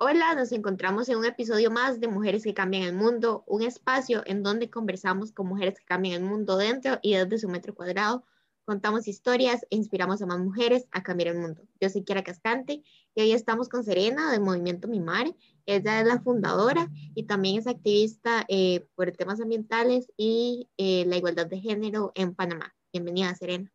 [0.00, 4.22] Hola, nos encontramos en un episodio más de Mujeres que Cambian el Mundo, un espacio
[4.26, 8.24] en donde conversamos con mujeres que cambian el mundo dentro y desde su metro cuadrado.
[8.64, 11.62] Contamos historias e inspiramos a más mujeres a cambiar el mundo.
[11.80, 12.84] Yo soy Kiara Cascante
[13.16, 15.34] y hoy estamos con Serena del Movimiento Mimare.
[15.66, 21.16] Ella es la fundadora y también es activista eh, por temas ambientales y eh, la
[21.16, 22.72] igualdad de género en Panamá.
[22.92, 23.72] Bienvenida, Serena.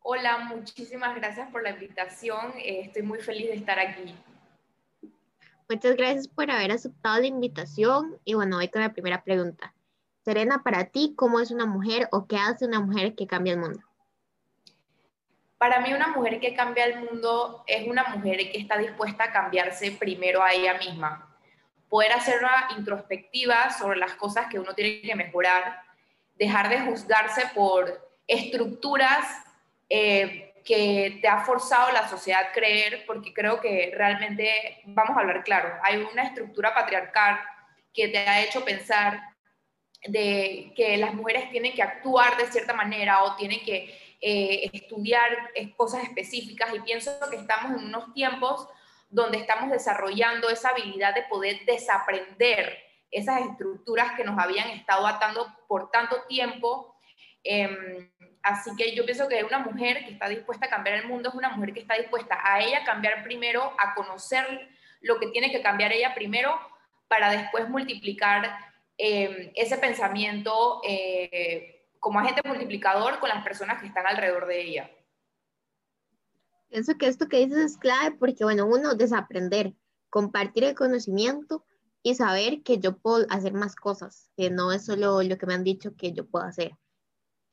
[0.00, 2.52] Hola, muchísimas gracias por la invitación.
[2.58, 4.14] Eh, estoy muy feliz de estar aquí.
[5.68, 8.18] Muchas gracias por haber aceptado la invitación.
[8.24, 9.74] Y bueno, voy con la primera pregunta.
[10.24, 13.60] Serena, para ti, ¿cómo es una mujer o qué hace una mujer que cambia el
[13.60, 13.80] mundo?
[15.58, 19.32] Para mí una mujer que cambia el mundo es una mujer que está dispuesta a
[19.32, 21.34] cambiarse primero a ella misma.
[21.88, 25.80] Poder hacer una introspectiva sobre las cosas que uno tiene que mejorar,
[26.34, 29.26] dejar de juzgarse por estructuras
[29.88, 35.20] eh, que te ha forzado la sociedad a creer, porque creo que realmente, vamos a
[35.20, 37.38] hablar claro, hay una estructura patriarcal
[37.92, 39.20] que te ha hecho pensar
[40.06, 45.52] de que las mujeres tienen que actuar de cierta manera o tienen que eh, estudiar
[45.76, 48.68] cosas específicas y pienso que estamos en unos tiempos
[49.10, 52.78] donde estamos desarrollando esa habilidad de poder desaprender
[53.10, 56.93] esas estructuras que nos habían estado atando por tanto tiempo.
[57.44, 58.10] Em,
[58.44, 61.34] Así que yo pienso que una mujer que está dispuesta a cambiar el mundo es
[61.34, 64.44] una mujer que está dispuesta a ella cambiar primero, a conocer
[65.00, 66.54] lo que tiene que cambiar ella primero
[67.08, 68.54] para después multiplicar
[68.98, 74.90] eh, ese pensamiento eh, como agente multiplicador con las personas que están alrededor de ella.
[76.68, 79.72] Pienso que esto que dices es clave porque, bueno, uno desaprender,
[80.10, 81.64] compartir el conocimiento
[82.02, 85.54] y saber que yo puedo hacer más cosas, que no es solo lo que me
[85.54, 86.76] han dicho que yo puedo hacer.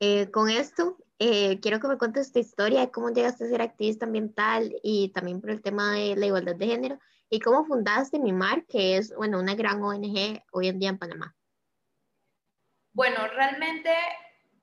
[0.04, 3.62] Eh, con esto, eh, quiero que me cuentes tu historia de cómo llegaste a ser
[3.62, 6.98] activista ambiental y también por el tema de la igualdad de género
[7.30, 11.36] y cómo fundaste MIMAR, que es bueno, una gran ONG hoy en día en Panamá.
[12.92, 13.94] Bueno, realmente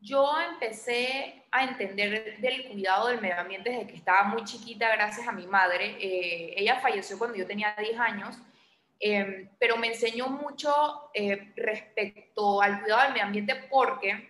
[0.01, 5.25] yo empecé a entender del cuidado del medio ambiente desde que estaba muy chiquita gracias
[5.25, 5.95] a mi madre.
[6.01, 8.37] Eh, ella falleció cuando yo tenía 10 años,
[9.57, 11.09] pero me enseñó mucho
[11.55, 14.28] respecto al cuidado del medio ambiente porque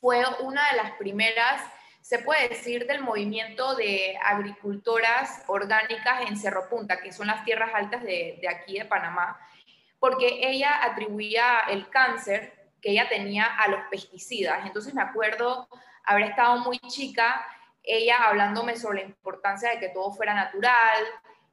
[0.00, 1.62] fue una de las primeras,
[2.00, 7.70] se puede decir, del movimiento de agricultoras orgánicas en Cerro Punta, que son las tierras
[7.74, 9.38] altas de, aquí de Panamá,
[9.98, 14.64] porque ella atribuía el cáncer que ella tenía a los pesticidas.
[14.64, 15.68] Entonces me acuerdo
[16.04, 17.44] haber estado muy chica,
[17.82, 21.04] ella hablándome sobre la importancia de que todo fuera natural,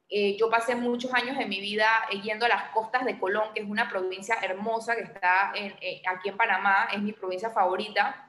[0.07, 1.87] eh, yo pasé muchos años de mi vida
[2.23, 6.29] yendo a las costas de Colón, que es una provincia hermosa que está eh, aquí
[6.29, 8.24] en Panamá, es mi provincia favorita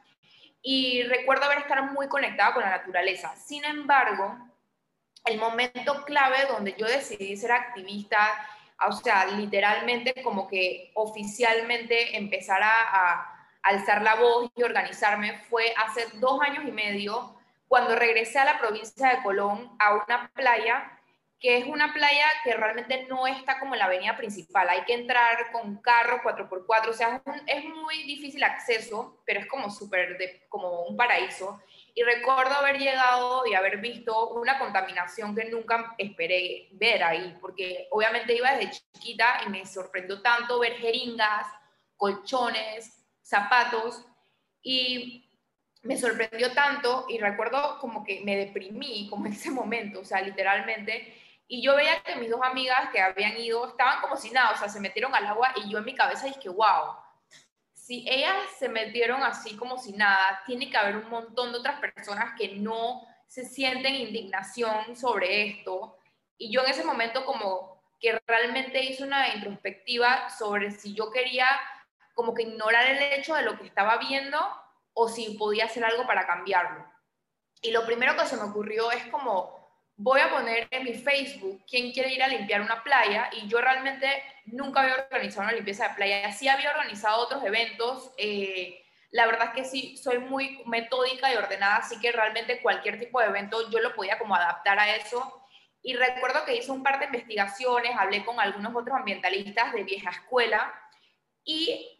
[0.69, 3.37] y recuerdo haber estado muy conectada con la naturaleza.
[3.37, 4.37] Sin embargo,
[5.25, 8.34] el momento clave donde yo decidí ser activista,
[8.84, 13.32] o sea, literalmente como que oficialmente empezar a,
[13.62, 18.59] alzar la voz y organizarme fue hace dos años y medio, cuando regresé a la
[18.59, 20.96] provincia de Colón, a una playa
[21.39, 25.53] que es una playa que realmente no está como la avenida principal, hay que entrar
[25.53, 30.17] con carro 4x4, o sea, es, muy difícil acceso, pero es como súper,
[30.49, 31.61] como un paraíso.
[31.95, 37.87] Y recuerdo haber llegado y haber visto una contaminación que nunca esperé ver ahí, porque
[37.91, 41.47] obviamente iba desde chiquita y me sorprendió tanto ver jeringas,
[41.97, 44.05] colchones, zapatos,
[44.63, 45.31] y
[45.83, 50.21] me sorprendió tanto y recuerdo como que me deprimí como en ese momento, o sea,
[50.21, 51.15] literalmente,
[51.49, 54.57] y yo veía que mis dos amigas que habían ido estaban como si nada, o
[54.57, 56.97] sea, se metieron al agua y yo en mi cabeza dije, wow,
[57.73, 61.79] si ellas se metieron así como si nada, tiene que haber un montón de otras
[61.79, 65.97] personas que no se sienten indignación sobre esto.
[66.37, 71.47] Y yo en ese momento como que realmente hice una introspectiva sobre si yo quería
[72.15, 74.39] como que ignorar el hecho de lo que estaba viendo
[74.95, 76.84] o si podía hacer algo para cambiarlo.
[77.63, 79.56] Y lo primero que se me ocurrió es como
[79.97, 83.60] voy a poner en mi Facebook quién quiere ir a limpiar una playa y yo
[83.60, 89.27] realmente nunca había organizado una limpieza de playa, sí había organizado otros eventos, eh, la
[89.27, 93.27] verdad es que sí, soy muy metódica y ordenada, así que realmente cualquier tipo de
[93.27, 95.43] evento yo lo podía como adaptar a eso.
[95.83, 100.10] Y recuerdo que hice un par de investigaciones, hablé con algunos otros ambientalistas de vieja
[100.10, 100.72] escuela
[101.45, 101.96] y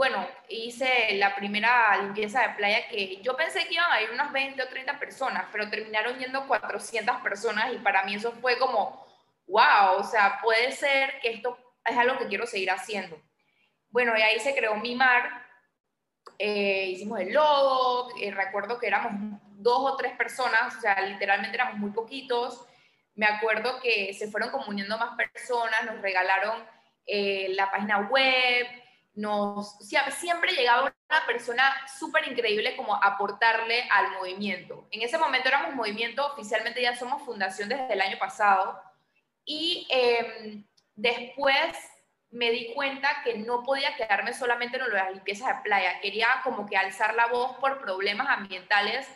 [0.00, 4.32] bueno, hice la primera limpieza de playa que yo pensé que iban a ir unas
[4.32, 9.06] 20 o 30 personas, pero terminaron yendo 400 personas y para mí eso fue como,
[9.46, 11.54] wow, o sea, puede ser que esto
[11.84, 13.20] es algo que quiero seguir haciendo.
[13.90, 15.44] Bueno, y ahí se creó mi mar,
[16.38, 21.56] eh, hicimos el logo, eh, recuerdo que éramos dos o tres personas, o sea, literalmente
[21.56, 22.64] éramos muy poquitos,
[23.16, 26.64] me acuerdo que se fueron comuniendo más personas, nos regalaron
[27.04, 28.66] eh, la página web,
[29.14, 34.86] nos, siempre llegaba una persona súper increíble como aportarle al movimiento.
[34.90, 38.80] En ese momento éramos movimiento, oficialmente ya somos fundación desde el año pasado,
[39.44, 40.64] y em,
[40.94, 41.76] después
[42.30, 46.66] me di cuenta que no podía quedarme solamente en las limpiezas de playa, quería como
[46.66, 49.08] que alzar la voz por problemas ambientales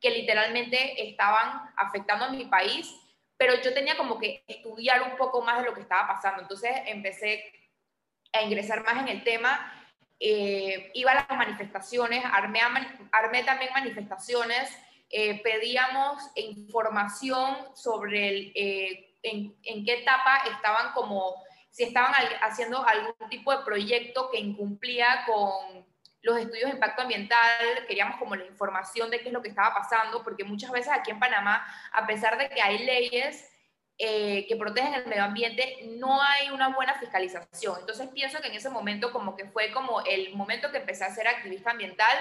[0.00, 2.90] que literalmente estaban afectando a mi país,
[3.36, 6.70] pero yo tenía como que estudiar un poco más de lo que estaba pasando, entonces
[6.86, 7.44] empecé
[8.32, 9.72] a ingresar más en el tema,
[10.18, 12.60] eh, iba a las manifestaciones, armé,
[13.10, 14.70] armé también manifestaciones,
[15.10, 21.34] eh, pedíamos información sobre el, eh, en, en qué etapa estaban como
[21.70, 22.12] si estaban
[22.42, 25.86] haciendo algún tipo de proyecto que incumplía con
[26.22, 29.74] los estudios de impacto ambiental, queríamos como la información de qué es lo que estaba
[29.74, 33.50] pasando, porque muchas veces aquí en Panamá, a pesar de que hay leyes
[33.98, 37.78] eh, que protegen el medio ambiente, no hay una buena fiscalización.
[37.80, 41.14] Entonces pienso que en ese momento como que fue como el momento que empecé a
[41.14, 42.16] ser activista ambiental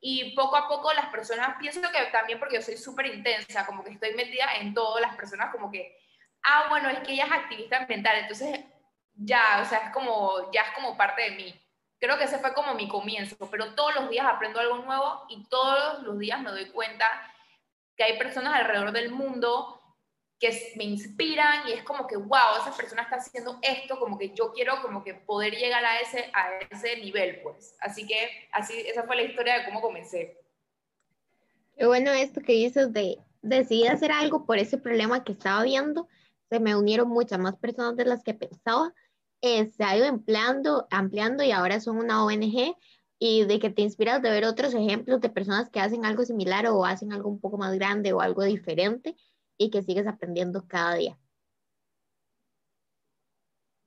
[0.00, 3.82] y poco a poco las personas, pienso que también porque yo soy súper intensa, como
[3.82, 5.96] que estoy metida en todo, las personas como que,
[6.42, 8.60] ah, bueno, es que ella es activista ambiental, entonces
[9.14, 11.62] ya, o sea, es como, ya es como parte de mí.
[11.98, 15.44] Creo que ese fue como mi comienzo, pero todos los días aprendo algo nuevo y
[15.48, 17.06] todos los días me doy cuenta
[17.96, 19.75] que hay personas alrededor del mundo
[20.38, 24.34] que me inspiran y es como que, wow, esa persona está haciendo esto, como que
[24.34, 27.76] yo quiero como que poder llegar a ese, a ese nivel, pues.
[27.80, 30.38] Así que así, esa fue la historia de cómo comencé.
[31.76, 36.08] Qué bueno esto que dices de decidir hacer algo por ese problema que estaba viendo.
[36.50, 38.92] Se me unieron muchas más personas de las que pensaba
[39.40, 42.76] se ha ido ampliando, ampliando y ahora son una ONG
[43.18, 46.66] y de que te inspiras de ver otros ejemplos de personas que hacen algo similar
[46.66, 49.16] o hacen algo un poco más grande o algo diferente
[49.58, 51.18] y que sigues aprendiendo cada día.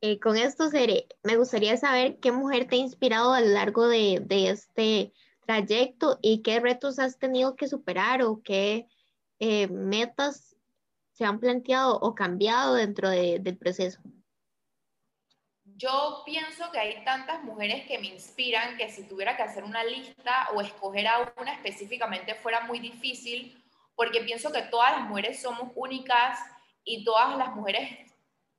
[0.02, 3.88] Eh, con esto, Seré, me gustaría saber qué mujer te ha inspirado a lo largo
[3.88, 5.12] de, este
[5.46, 8.88] trayecto y qué retos has tenido que superar o qué
[9.40, 10.56] eh, metas
[11.12, 14.00] se han planteado o cambiado dentro del proceso.
[15.76, 19.84] Yo pienso que hay tantas mujeres que me inspiran que si tuviera que hacer una
[19.84, 23.59] lista o escoger a una específicamente fuera muy difícil,
[24.00, 26.40] porque pienso que todas las mujeres somos únicas
[26.86, 28.10] y todas las mujeres,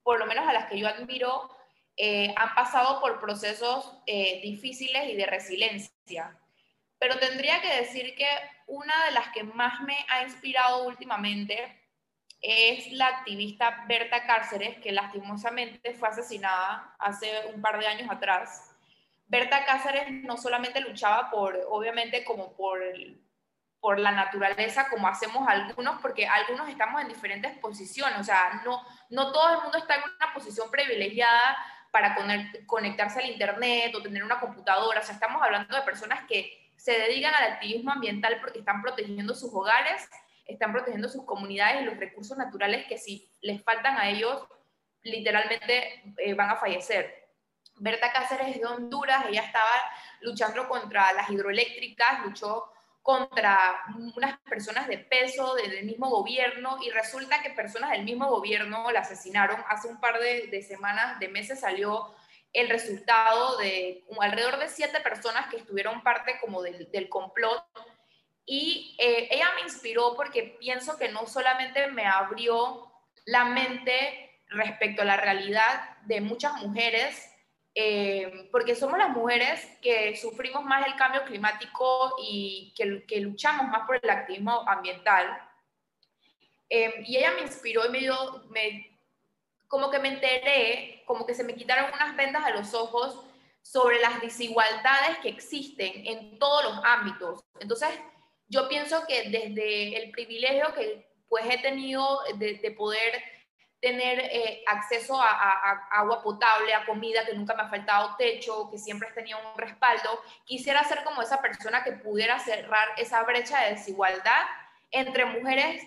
[0.03, 1.49] por lo menos a las que yo admiro,
[1.97, 6.39] eh, han pasado por procesos eh, difíciles y de resiliencia.
[6.99, 8.29] Pero tendría que decir que
[8.67, 11.89] una de las que más me ha inspirado últimamente
[12.43, 18.77] es la activista Berta Cáceres, que lastimosamente fue asesinada hace un par de años atrás.
[19.27, 22.83] Berta Cáceres no solamente luchaba por, obviamente, como por,
[23.81, 28.83] por la naturaleza, como hacemos algunos, porque algunos estamos en diferentes posiciones, o sea, no,
[29.09, 31.57] no todo el mundo está en una posición privilegiada
[31.91, 32.17] para
[32.67, 36.93] conectarse al Internet o tener una computadora, o sea, estamos hablando de personas que se
[36.93, 40.09] dedican al activismo ambiental porque están protegiendo sus hogares
[40.53, 44.47] están protegiendo sus comunidades y los recursos naturales que si les faltan a ellos,
[45.03, 47.29] literalmente eh, van a fallecer.
[47.77, 49.73] Berta Cáceres es de Honduras, ella estaba
[50.21, 52.71] luchando contra las hidroeléctricas, luchó
[53.03, 53.81] contra
[54.15, 59.01] unas personas de peso del mismo gobierno y resulta que personas del mismo gobierno la
[59.01, 59.63] asesinaron.
[59.69, 62.15] Hace un par de, semanas, de meses salió
[62.53, 67.65] el resultado de alrededor de siete personas que estuvieron parte como del, del complot
[68.53, 72.91] y eh, ella me inspiró porque pienso que no solamente me abrió
[73.25, 77.30] la mente respecto a la realidad de muchas mujeres,
[77.75, 83.69] eh, porque somos las mujeres que sufrimos más el cambio climático y que, que luchamos
[83.69, 85.27] más por el activismo ambiental.
[86.69, 88.99] Eh, y ella me inspiró y me dio, me,
[89.69, 93.25] como que me enteré, como que se me quitaron unas vendas a los ojos
[93.63, 97.41] sobre las desigualdades que existen en todos los ámbitos.
[97.61, 97.91] Entonces,
[98.49, 103.23] yo pienso que desde el privilegio que pues he tenido de, poder
[103.81, 108.79] tener eh, acceso a, agua potable, a comida, que nunca me ha faltado techo, que
[108.79, 113.73] siempre tenido un respaldo, quisiera ser como esa persona que pudiera cerrar esa brecha de
[113.73, 114.43] desigualdad
[114.91, 115.83] entre mujeres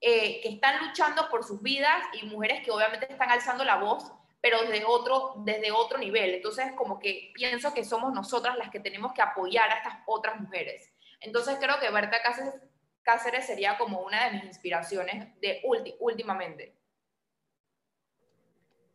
[0.00, 4.10] eh, que están luchando por sus vidas y mujeres que obviamente están alzando la voz,
[4.40, 6.34] pero desde otro, desde otro nivel.
[6.34, 10.40] Entonces, como que pienso que somos nosotras las que tenemos que apoyar a estas otras
[10.40, 10.90] mujeres.
[11.20, 12.18] Entonces creo que Berta
[13.02, 15.62] Cáceres, sería como una de mis inspiraciones de
[16.00, 16.74] últimamente.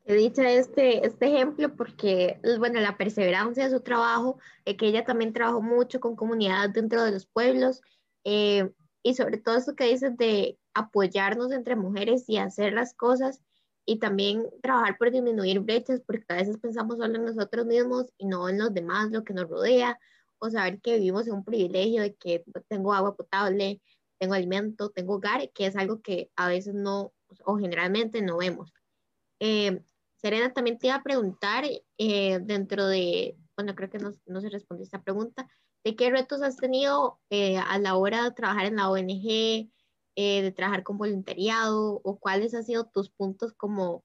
[0.09, 5.05] He dicho este, este ejemplo porque, bueno, la perseverancia de su trabajo, eh, que ella
[5.05, 7.81] también trabajó mucho con comunidades dentro de los pueblos,
[8.23, 8.71] eh,
[9.03, 13.43] y sobre todo eso que dices de apoyarnos entre mujeres y hacer las cosas
[13.85, 18.25] y también trabajar por disminuir brechas, porque a veces pensamos solo en nosotros mismos y
[18.25, 19.99] no en los demás, lo que nos rodea,
[20.39, 23.79] o saber que vivimos en un privilegio de que tengo agua potable,
[24.17, 27.13] tengo alimento, tengo hogar, que es algo que a veces no,
[27.45, 28.73] o generalmente no vemos.
[29.39, 29.83] Eh,
[30.21, 31.65] Serena, también te iba a preguntar
[31.97, 35.49] eh, dentro de, bueno, creo que no, no, se respondió esta pregunta,
[35.83, 39.69] ¿de qué retos has tenido eh, a la hora de trabajar en la ONG,
[40.15, 44.03] de trabajar con voluntariado, o cuáles han sido tus puntos como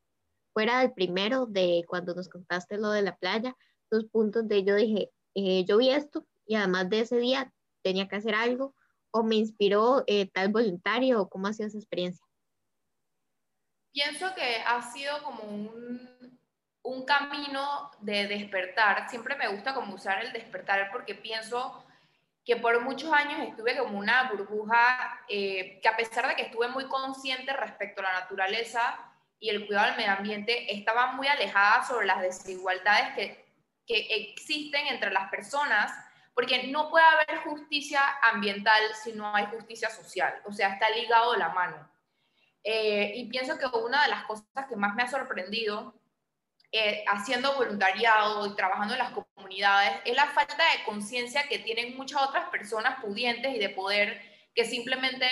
[0.52, 3.56] fuera del primero, de cuando nos contaste lo de la playa,
[3.90, 7.52] tus puntos de yo dije, yo vi esto y además de ese día
[7.82, 8.76] tenía que hacer algo,
[9.16, 12.26] o me inspiró eh, tal voluntario o cómo ha sido esa experiencia?
[13.94, 16.40] Pienso que ha sido como un,
[16.82, 19.08] un camino de despertar.
[19.08, 21.86] Siempre me gusta como usar el despertar porque pienso
[22.44, 26.66] que por muchos años estuve como una burbuja eh, que a pesar de que estuve
[26.66, 28.98] muy consciente respecto a la naturaleza
[29.38, 33.46] y el cuidado del medio ambiente, estaba muy alejada sobre las desigualdades que,
[33.86, 35.92] que existen entre las personas
[36.34, 41.32] porque no puede haber justicia ambiental si no hay justicia social, o sea, está ligado
[41.34, 41.93] de la mano.
[42.64, 45.94] Eh, y pienso que una de las cosas que más me ha sorprendido
[46.72, 51.96] eh, haciendo voluntariado y trabajando en las comunidades es la falta de conciencia que tienen
[51.96, 54.20] muchas otras personas pudientes y de poder
[54.54, 55.26] que simplemente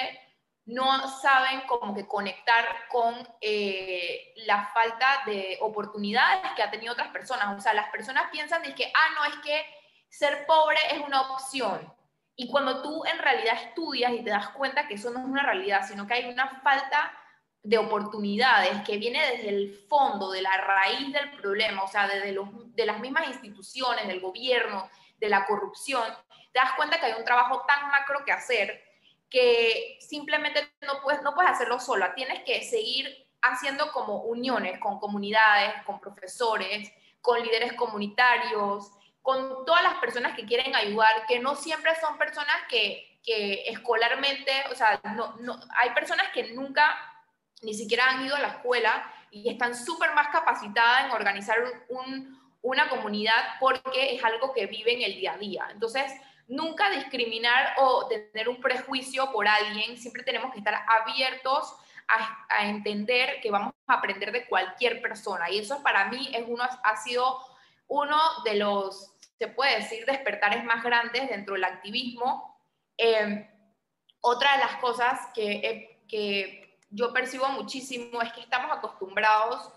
[0.67, 7.09] no saben cómo que conectar con eh, la falta de oportunidades que ha tenido otras
[7.09, 7.57] personas.
[7.57, 9.67] O sea, las personas piensan de que, ah, no, es que
[10.09, 11.93] ser pobre es una opción.
[12.37, 15.43] Y cuando tú en realidad estudias y te das cuenta que eso no es una
[15.43, 17.13] realidad, sino que hay una falta
[17.63, 22.33] de oportunidades que viene desde el fondo, de la raíz del problema, o sea, desde
[22.33, 24.89] los, de las mismas instituciones, del gobierno,
[25.19, 26.03] de la corrupción,
[26.53, 28.83] te das cuenta que hay un trabajo tan macro que hacer
[29.31, 34.99] que simplemente no puedes, no puedes hacerlo sola, tienes que seguir haciendo como uniones con
[34.99, 36.93] comunidades, con profesores,
[37.23, 38.91] con líderes comunitarios,
[39.23, 44.53] con todas las personas que quieren ayudar, que no siempre son personas que, que escolarmente,
[44.71, 47.12] o sea, no, no, hay personas que nunca
[47.63, 51.57] ni siquiera han ido a la escuela y están súper más capacitadas en organizar
[51.89, 55.69] un, una comunidad porque es algo que viven el día a día.
[55.71, 56.13] Entonces,
[56.49, 61.75] nunca discriminar o tener un prejuicio por alguien, siempre tenemos que estar abiertos
[62.09, 65.49] a, a, entender que vamos a aprender de cualquier persona.
[65.51, 67.39] Y eso para mí es uno, ha sido
[67.89, 72.57] uno de los se puede decir, despertares más grandes dentro del activismo.
[72.97, 73.51] Eh,
[74.21, 76.62] otra de las cosas que, que
[76.93, 79.71] yo percibo muchísimo es que estamos acostumbrados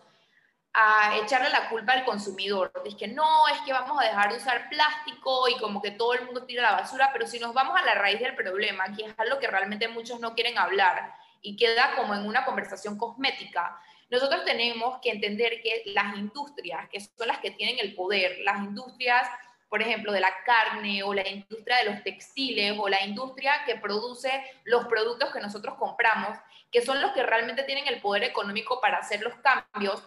[0.73, 2.71] a echarle la culpa al consumidor.
[2.85, 6.13] Es que no, es que vamos a dejar de usar plástico y como que todo
[6.13, 9.05] el mundo tira la basura, pero si nos vamos a la raíz del problema, que
[9.05, 13.79] es algo que realmente muchos no quieren hablar y queda como en una conversación cosmética,
[14.09, 18.59] nosotros tenemos que entender que las industrias, que son las que tienen el poder, las
[18.59, 19.27] industrias
[19.75, 23.75] por ejemplo, de la carne o la industria de los textiles o la industria que
[23.75, 24.31] produce
[24.63, 26.37] los productos que nosotros compramos,
[26.71, 30.01] que son los que realmente tienen el poder económico para hacer los cambios,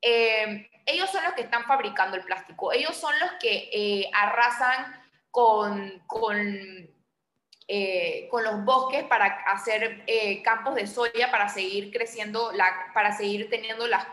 [0.00, 5.04] eh, ellos son los que están fabricando el plástico, ellos son los que eh, arrasan
[5.30, 6.34] con, con,
[7.68, 10.02] eh, con, los bosques para hacer
[10.42, 14.06] campos de soya para seguir creciendo, la, para seguir teniendo las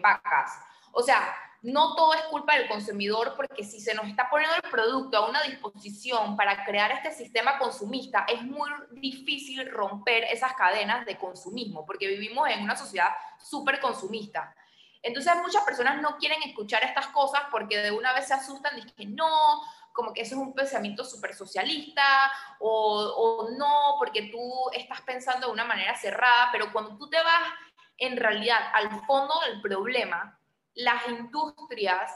[0.00, 0.60] vacas.
[0.92, 4.70] O sea, no todo es culpa del consumidor, porque si se nos está poniendo el
[4.70, 11.06] producto a una disposición para crear este sistema consumista, es muy difícil romper esas cadenas
[11.06, 14.54] de consumismo, porque vivimos en una sociedad súper consumista.
[15.02, 19.14] Entonces muchas personas no quieren escuchar estas cosas porque de una vez se asustan dicen,
[19.14, 25.00] no, como que eso es un pensamiento súper socialista, o, o no, porque tú estás
[25.02, 27.52] pensando de una manera cerrada, pero cuando tú te vas
[27.98, 30.40] en realidad al fondo del problema,
[30.74, 32.10] las industrias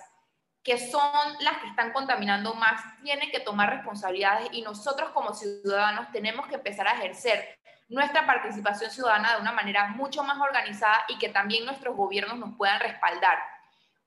[0.63, 6.11] que son las que están contaminando más tienen que tomar responsabilidades y nosotros como ciudadanos
[6.11, 7.57] tenemos que empezar a ejercer
[7.89, 12.57] nuestra participación ciudadana de una manera mucho más organizada y que también nuestros gobiernos nos
[12.57, 13.39] puedan respaldar.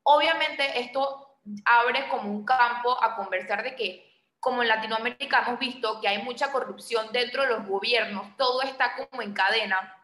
[0.04, 4.06] Obviamente esto abre como un campo a conversar de que
[4.40, 8.96] como en Latinoamérica hemos visto que hay mucha corrupción dentro de los gobiernos, todo está
[8.96, 9.96] como en cadena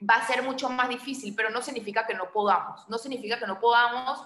[0.00, 3.46] va a ser mucho más difícil, pero no significa que no podamos, no significa que
[3.46, 4.20] no podamos,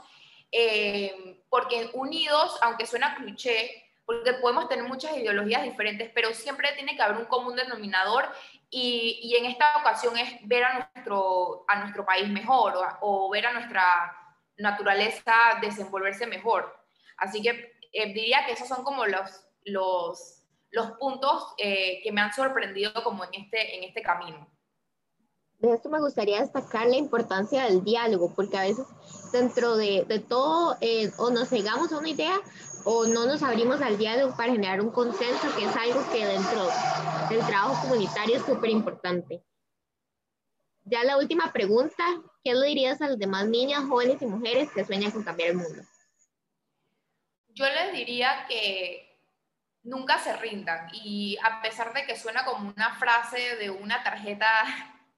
[0.50, 6.96] eh, porque unidos, aunque suena cliché, porque podemos tener muchas ideologías diferentes, pero siempre tiene
[6.96, 8.24] que haber un común denominador
[8.70, 13.46] y, y en esta ocasión es ver a nuestro, a nuestro país mejor o, ver
[13.46, 14.16] a nuestra
[14.56, 16.74] naturaleza desenvolverse mejor.
[17.18, 22.22] Así que eh, diría que esos son como los, los, los puntos eh, que me
[22.22, 24.48] han sorprendido como en este, en este camino.
[25.58, 28.86] De esto me gustaría destacar la importancia del diálogo, porque a veces
[29.32, 32.38] dentro de, de todo eh, o nos cegamos a una idea
[32.84, 36.68] o no nos abrimos al diálogo para generar un consenso, que es algo que dentro
[37.28, 39.42] del trabajo comunitario es súper importante.
[40.84, 42.04] Ya la última pregunta,
[42.44, 45.56] ¿qué le dirías a las demás niñas, jóvenes y mujeres que sueñan con cambiar el
[45.56, 45.82] mundo?
[47.48, 49.18] Yo les diría que
[49.82, 54.46] nunca se rindan y a pesar de que suena como una frase de una tarjeta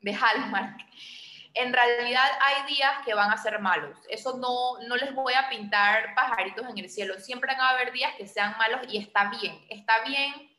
[0.00, 0.78] de Hallmark,
[1.54, 3.99] en realidad hay días que van a ser malos.
[4.09, 7.19] Eso no, no les voy a pintar pajaritos en el cielo.
[7.19, 9.64] Siempre van a haber días que sean malos y está bien.
[9.69, 10.50] Está bien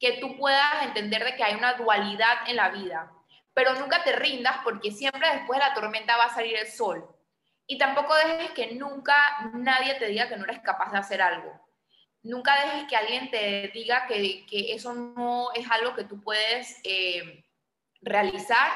[0.00, 3.12] que tú puedas entender de que hay una dualidad en la vida,
[3.54, 7.06] pero nunca te rindas porque siempre después de la tormenta va a salir el sol.
[7.66, 9.14] Y tampoco dejes que nunca
[9.54, 11.52] nadie te diga que no eres capaz de hacer algo.
[12.24, 16.80] Nunca dejes que alguien te diga que, que eso no es algo que tú puedes
[16.82, 17.44] eh,
[18.02, 18.70] realizar.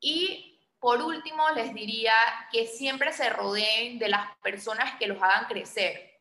[0.00, 2.14] Y por último, les diría
[2.52, 6.20] que siempre se rodeen de las personas que los hagan crecer,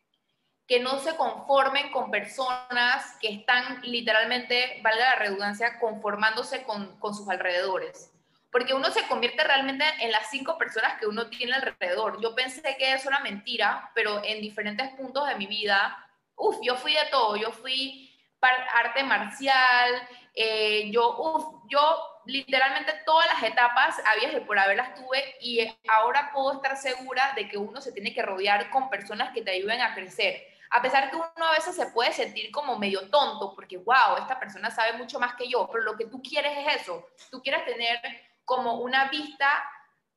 [0.68, 7.14] que no se conformen con personas que están literalmente, valga la redundancia, conformándose con, con
[7.14, 8.12] sus alrededores.
[8.52, 12.22] Porque uno se convierte realmente en las cinco personas que uno tiene alrededor.
[12.22, 15.96] Yo pensé que eso era mentira, pero en diferentes puntos de mi vida,
[16.36, 17.36] uff, yo fui de todo.
[17.36, 18.10] Yo fui
[18.42, 21.80] arte marcial, eh, yo, uff, yo
[22.26, 27.48] literalmente todas las etapas había que por haberlas tuve y ahora puedo estar segura de
[27.48, 30.44] que uno se tiene que rodear con personas que te ayuden a crecer.
[30.72, 34.38] A pesar que uno a veces se puede sentir como medio tonto porque, wow, esta
[34.40, 37.08] persona sabe mucho más que yo, pero lo que tú quieres es eso.
[37.32, 38.00] Tú quieres tener
[38.44, 39.48] como una vista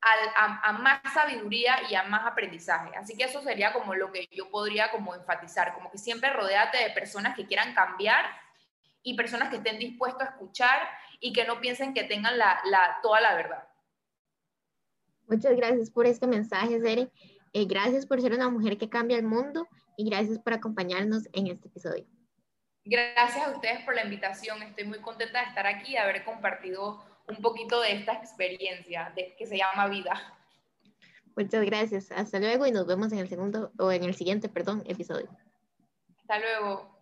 [0.01, 2.95] a, a, más sabiduría y a más aprendizaje.
[2.97, 6.77] Así que eso sería como lo que yo podría como enfatizar, como que siempre rodeate
[6.77, 8.25] de personas que quieran cambiar
[9.03, 10.79] y personas que estén dispuestos a escuchar
[11.19, 12.61] y que no piensen que tengan la,
[13.01, 13.63] toda la verdad.
[15.27, 17.11] Muchas gracias por este mensaje, Zeri.
[17.53, 21.47] Eh, gracias por ser una mujer que cambia el mundo y gracias por acompañarnos en
[21.47, 22.05] este episodio.
[22.85, 24.63] Gracias a ustedes por la invitación.
[24.63, 29.35] Estoy muy contenta de estar aquí y haber compartido un poquito de esta experiencia de,
[29.37, 30.35] que se llama vida.
[31.35, 32.11] Muchas gracias.
[32.11, 35.29] Hasta luego y nos vemos en el segundo o en el siguiente, perdón, episodio.
[36.17, 36.98] Hasta luego.